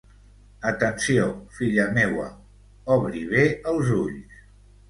Atenció, 0.69 1.27
filla 1.59 1.85
meua, 1.99 2.25
obri 2.97 3.25
bé 3.35 3.45
els 3.75 3.93
ulls! 4.03 4.43